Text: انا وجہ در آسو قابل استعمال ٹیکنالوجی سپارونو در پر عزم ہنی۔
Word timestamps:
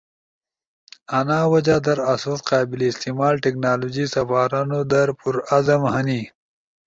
انا 1.19 1.39
وجہ 1.53 1.77
در 1.85 1.99
آسو 2.13 2.33
قابل 2.49 2.79
استعمال 2.91 3.33
ٹیکنالوجی 3.43 4.05
سپارونو 4.13 4.79
در 4.91 5.09
پر 5.19 5.35
عزم 5.55 5.81
ہنی۔ 5.93 6.21